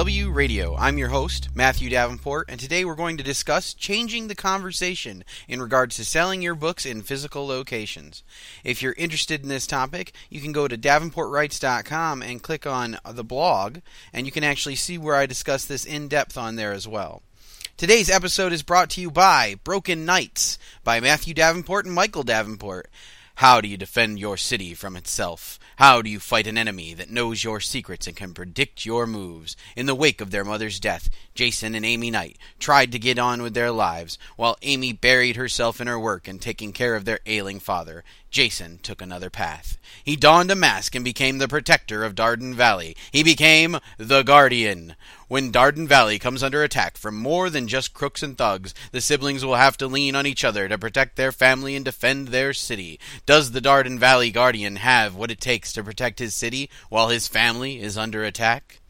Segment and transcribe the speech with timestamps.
[0.00, 0.74] DW Radio.
[0.76, 5.60] I'm your host, Matthew Davenport, and today we're going to discuss changing the conversation in
[5.60, 8.22] regards to selling your books in physical locations.
[8.64, 13.22] If you're interested in this topic, you can go to davenportwrites.com and click on the
[13.22, 16.88] blog, and you can actually see where I discuss this in depth on there as
[16.88, 17.20] well.
[17.76, 22.88] Today's episode is brought to you by Broken Knights by Matthew Davenport and Michael Davenport.
[23.40, 25.58] How do you defend your city from itself?
[25.76, 29.56] How do you fight an enemy that knows your secrets and can predict your moves?
[29.74, 33.40] In the wake of their mother's death, Jason and Amy Knight tried to get on
[33.40, 37.20] with their lives, while Amy buried herself in her work and taking care of their
[37.24, 38.04] ailing father.
[38.30, 39.76] Jason took another path.
[40.04, 42.96] He donned a mask and became the protector of Darden Valley.
[43.10, 44.94] He became the Guardian.
[45.26, 49.44] When Darden Valley comes under attack from more than just crooks and thugs, the siblings
[49.44, 53.00] will have to lean on each other to protect their family and defend their city.
[53.26, 57.26] Does the Darden Valley Guardian have what it takes to protect his city while his
[57.26, 58.80] family is under attack?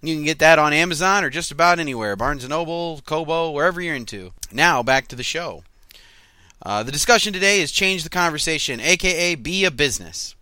[0.00, 3.80] You can get that on Amazon or just about anywhere Barnes & Noble, Kobo, wherever
[3.80, 4.32] you're into.
[4.52, 5.64] Now, back to the show.
[6.60, 10.34] Uh, the discussion today is Change the Conversation, aka Be a Business.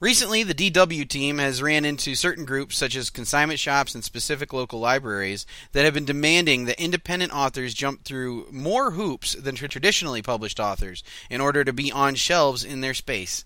[0.00, 4.52] Recently, the DW team has ran into certain groups, such as consignment shops and specific
[4.52, 10.20] local libraries, that have been demanding that independent authors jump through more hoops than traditionally
[10.20, 13.44] published authors in order to be on shelves in their space.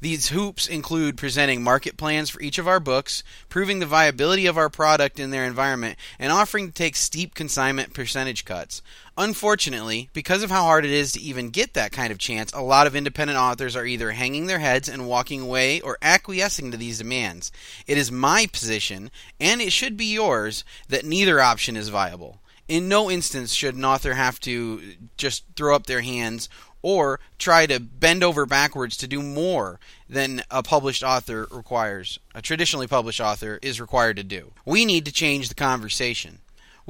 [0.00, 4.56] These hoops include presenting market plans for each of our books, proving the viability of
[4.56, 8.80] our product in their environment, and offering to take steep consignment percentage cuts.
[9.18, 12.62] Unfortunately, because of how hard it is to even get that kind of chance, a
[12.62, 16.76] lot of independent authors are either hanging their heads and walking away or acquiescing to
[16.76, 17.52] these demands.
[17.86, 22.40] It is my position, and it should be yours, that neither option is viable.
[22.68, 24.80] In no instance should an author have to
[25.16, 26.48] just throw up their hands
[26.82, 32.40] or try to bend over backwards to do more than a published author requires, a
[32.40, 34.52] traditionally published author is required to do.
[34.64, 36.38] We need to change the conversation.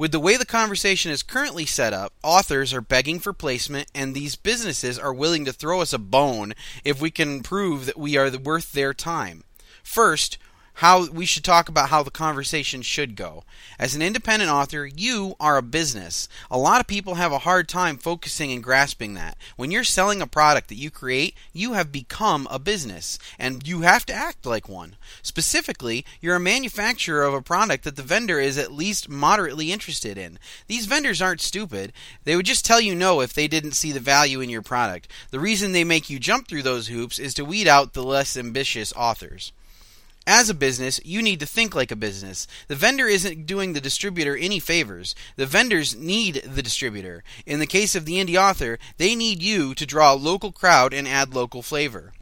[0.01, 4.15] With the way the conversation is currently set up, authors are begging for placement, and
[4.15, 8.17] these businesses are willing to throw us a bone if we can prove that we
[8.17, 9.43] are worth their time.
[9.83, 10.39] First,
[10.75, 13.43] how we should talk about how the conversation should go.
[13.77, 16.27] As an independent author, you are a business.
[16.49, 19.37] A lot of people have a hard time focusing and grasping that.
[19.55, 23.81] When you're selling a product that you create, you have become a business and you
[23.81, 24.95] have to act like one.
[25.21, 30.17] Specifically, you're a manufacturer of a product that the vendor is at least moderately interested
[30.17, 30.39] in.
[30.67, 31.93] These vendors aren't stupid.
[32.23, 35.07] They would just tell you no if they didn't see the value in your product.
[35.31, 38.37] The reason they make you jump through those hoops is to weed out the less
[38.37, 39.51] ambitious authors.
[40.27, 42.47] As a business, you need to think like a business.
[42.67, 45.15] The vendor isn't doing the distributor any favors.
[45.35, 47.23] The vendors need the distributor.
[47.45, 50.93] In the case of the indie author, they need you to draw a local crowd
[50.93, 52.13] and add local flavor.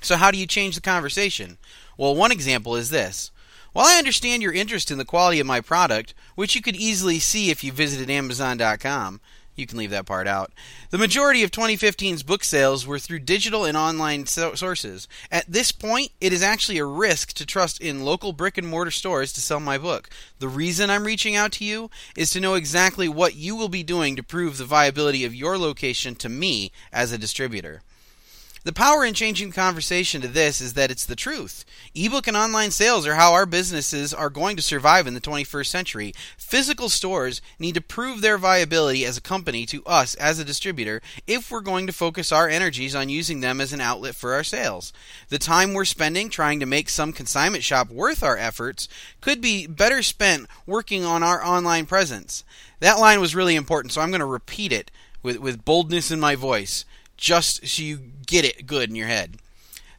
[0.00, 1.58] So, how do you change the conversation?
[1.96, 3.30] Well, one example is this.
[3.72, 7.18] While I understand your interest in the quality of my product, which you could easily
[7.18, 9.20] see if you visited Amazon.com,
[9.56, 10.52] you can leave that part out.
[10.90, 15.08] The majority of 2015's book sales were through digital and online so- sources.
[15.30, 18.90] At this point, it is actually a risk to trust in local brick and mortar
[18.90, 20.08] stores to sell my book.
[20.38, 23.82] The reason I'm reaching out to you is to know exactly what you will be
[23.82, 27.82] doing to prove the viability of your location to me as a distributor.
[28.64, 31.66] The power in changing the conversation to this is that it's the truth.
[31.94, 35.66] Ebook and online sales are how our businesses are going to survive in the 21st
[35.66, 36.14] century.
[36.38, 41.02] Physical stores need to prove their viability as a company to us as a distributor
[41.26, 44.42] if we're going to focus our energies on using them as an outlet for our
[44.42, 44.94] sales.
[45.28, 48.88] The time we're spending trying to make some consignment shop worth our efforts
[49.20, 52.44] could be better spent working on our online presence.
[52.80, 54.90] That line was really important, so I'm going to repeat it
[55.22, 59.36] with, with boldness in my voice just so you get it good in your head.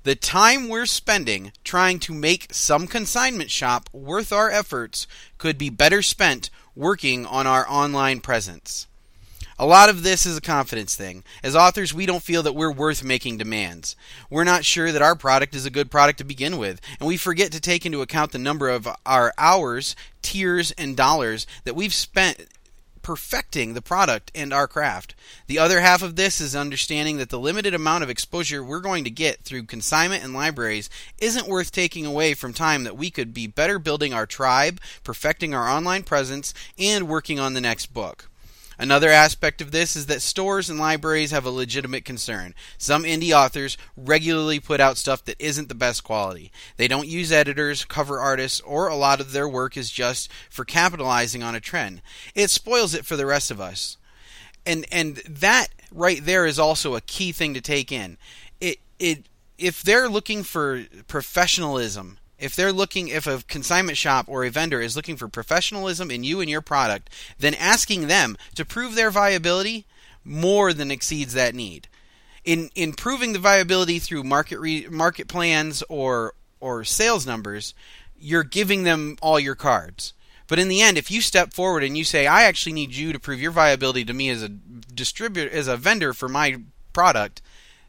[0.04, 5.08] The time we're spending trying to make some consignment shop worth our efforts
[5.40, 8.88] could be better spent working on our online presence.
[9.58, 11.24] A lot of this is a confidence thing.
[11.42, 13.96] As authors, we don't feel that we're worth making demands.
[14.30, 17.16] We're not sure that our product is a good product to begin with, and we
[17.16, 21.94] forget to take into account the number of our hours, tears, and dollars that we've
[21.94, 22.48] spent
[23.06, 25.14] perfecting the product and our craft.
[25.46, 29.04] The other half of this is understanding that the limited amount of exposure we're going
[29.04, 33.32] to get through consignment and libraries isn't worth taking away from time that we could
[33.32, 38.28] be better building our tribe, perfecting our online presence, and working on the next book.
[38.78, 42.54] Another aspect of this is that stores and libraries have a legitimate concern.
[42.78, 46.52] Some indie authors regularly put out stuff that isn't the best quality.
[46.78, 50.66] They don't use editors, cover artists, or a lot of their work is just for
[50.66, 52.02] capitalizing on a trend.
[52.34, 53.98] It spoils it for the rest of us.
[54.66, 58.18] And and that right there is also a key thing to take in.
[58.60, 59.28] It it
[59.58, 64.82] if they're looking for professionalism if they're looking if a consignment shop or a vendor
[64.82, 67.10] is looking for professionalism in you and your product,
[67.40, 69.86] then asking them to prove their viability
[70.24, 71.88] more than exceeds that need.
[72.44, 77.74] In in proving the viability through market re, market plans or or sales numbers,
[78.18, 80.14] you're giving them all your cards.
[80.48, 83.14] But in the end, if you step forward and you say, "I actually need you
[83.14, 86.58] to prove your viability to me as a distributor, as a vendor for my
[86.94, 87.42] product,"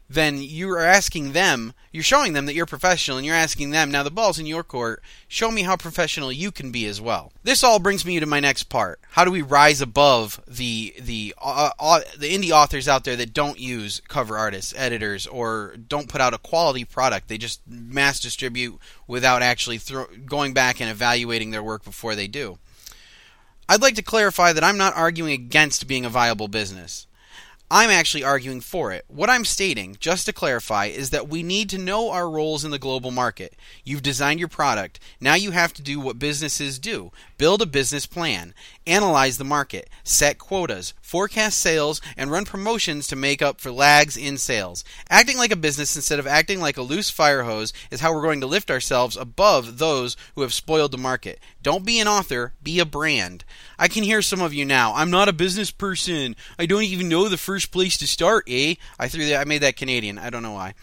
[0.09, 4.03] then you're asking them, you're showing them that you're professional, and you're asking them, now
[4.03, 7.33] the ball's in your court, show me how professional you can be as well.
[7.43, 8.99] This all brings me to my next part.
[9.11, 13.33] How do we rise above the the uh, uh, the indie authors out there that
[13.33, 17.27] don't use cover artists, editors, or don't put out a quality product?
[17.27, 19.79] They just mass distribute without actually
[20.25, 22.59] going back and evaluating their work before they do.
[23.69, 27.07] I'd like to clarify that I'm not arguing against being a viable business.
[27.69, 29.03] I'm actually arguing for it.
[29.09, 32.71] What I'm stating, just to clarify, is that we need to know our roles in
[32.71, 33.57] the global market.
[33.83, 35.01] You've designed your product.
[35.19, 38.53] Now you have to do what businesses do build a business plan,
[38.87, 44.15] analyze the market, set quotas, forecast sales, and run promotions to make up for lags
[44.17, 44.83] in sales.
[45.09, 48.23] Acting like a business instead of acting like a loose fire hose is how we're
[48.23, 51.39] going to lift ourselves above those who have spoiled the market.
[51.67, 53.43] Don't be an author, be a brand.
[53.77, 54.93] I can hear some of you now.
[54.95, 56.33] I'm not a business person.
[56.57, 58.75] I don't even know the first place to start, eh?
[58.97, 60.17] I threw that I made that Canadian.
[60.17, 60.75] I don't know why.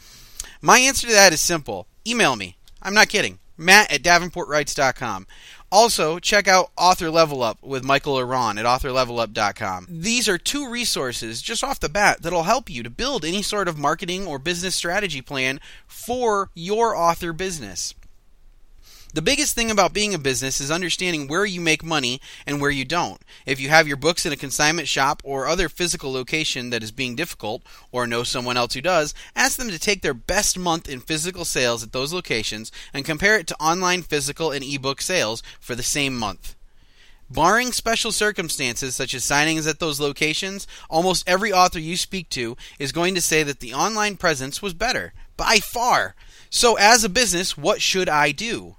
[0.60, 1.86] My answer to that is simple.
[2.06, 2.58] Email me.
[2.82, 3.38] I'm not kidding.
[3.56, 5.26] Matt at davenportwrites.com.
[5.72, 9.86] Also, check out Author Level Up with Michael La Ronn at authorlevelup.com.
[9.88, 13.68] These are two resources just off the bat that'll help you to build any sort
[13.68, 17.94] of marketing or business strategy plan for your author business.
[19.14, 22.72] The biggest thing about being a business is understanding where you make money and where
[22.72, 23.22] you don't.
[23.46, 26.90] If you have your books in a consignment shop or other physical location that is
[26.90, 27.62] being difficult,
[27.92, 31.44] or know someone else who does, ask them to take their best month in physical
[31.44, 35.84] sales at those locations and compare it to online physical and ebook sales for the
[35.84, 36.56] same month.
[37.30, 42.56] Barring special circumstances such as signings at those locations, almost every author you speak to
[42.80, 46.16] is going to say that the online presence was better, by far.
[46.50, 48.74] So, as a business, what should I do?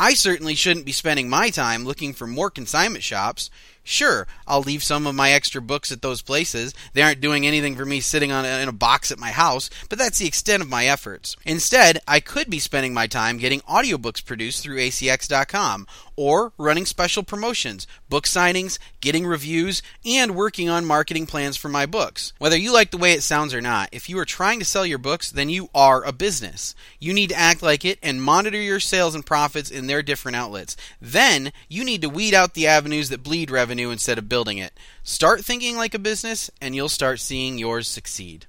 [0.00, 3.50] I certainly shouldn't be spending my time looking for more consignment shops.
[3.82, 6.74] Sure, I'll leave some of my extra books at those places.
[6.92, 9.70] They aren't doing anything for me sitting on a, in a box at my house,
[9.88, 11.36] but that's the extent of my efforts.
[11.44, 15.86] Instead, I could be spending my time getting audiobooks produced through acx.com
[16.20, 21.86] or running special promotions, book signings, getting reviews, and working on marketing plans for my
[21.86, 22.34] books.
[22.36, 24.84] Whether you like the way it sounds or not, if you are trying to sell
[24.84, 26.74] your books, then you are a business.
[26.98, 30.36] You need to act like it and monitor your sales and profits in their different
[30.36, 30.76] outlets.
[31.00, 34.72] Then, you need to weed out the avenues that bleed revenue instead of building it.
[35.04, 38.46] Start thinking like a business, and you'll start seeing yours succeed.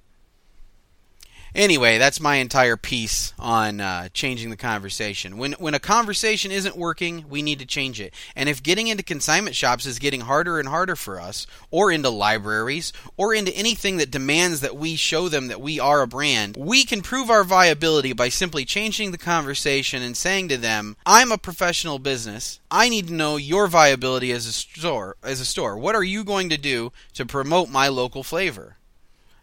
[1.53, 5.37] Anyway, that's my entire piece on uh, changing the conversation.
[5.37, 8.13] When when a conversation isn't working, we need to change it.
[8.37, 12.09] And if getting into consignment shops is getting harder and harder for us, or into
[12.09, 16.55] libraries, or into anything that demands that we show them that we are a brand,
[16.55, 21.33] we can prove our viability by simply changing the conversation and saying to them, "I'm
[21.33, 22.61] a professional business.
[22.71, 25.17] I need to know your viability as a store.
[25.21, 28.77] As a store, what are you going to do to promote my local flavor?"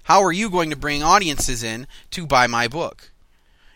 [0.08, 3.10] How are you going to bring audiences in to buy my book?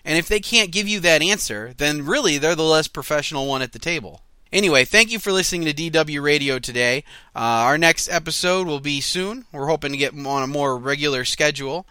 [0.02, 3.60] And if they can't give you that answer, then really they're the less professional one
[3.60, 4.22] at the table.
[4.50, 7.04] Anyway, thank you for listening to DW Radio today.
[7.36, 9.44] Uh, our next episode will be soon.
[9.52, 11.84] We're hoping to get on a more regular schedule.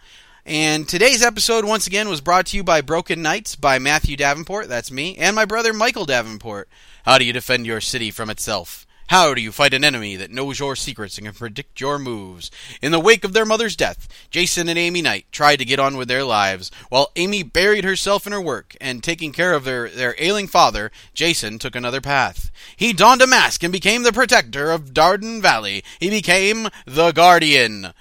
[0.44, 4.66] And today's episode, once again, was brought to you by Broken Knights by Matthew Davenport,
[4.68, 6.68] that's me, and my brother Michael Davenport.
[7.04, 8.88] How do you defend your city from itself?
[9.12, 12.50] How do you fight an enemy that knows your secrets and can predict your moves?
[12.80, 15.98] In the wake of their mother's death, Jason and Amy Knight tried to get on
[15.98, 19.90] with their lives, while Amy buried herself in her work, and taking care of their,
[19.90, 22.50] their ailing father, Jason took another path.
[22.74, 25.84] He donned a mask and became the protector of Darden Valley.
[26.00, 27.92] He became the Guardian.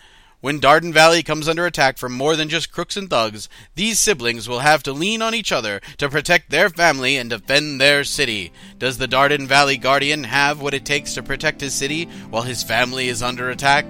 [0.41, 4.50] When Darden Valley comes under attack from more than just crooks and thugs, these siblings
[4.50, 8.51] will have to lean on each other to protect their family and defend their city.
[8.79, 12.63] Does the Darden Valley Guardian have what it takes to protect his city while his
[12.63, 13.86] family is under attack?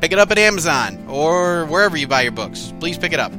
[0.00, 2.72] Pick it up at Amazon or wherever you buy your books.
[2.78, 3.32] Please pick it up.